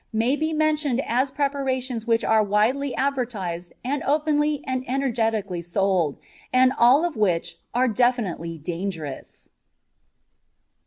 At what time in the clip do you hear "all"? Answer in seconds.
6.79-7.05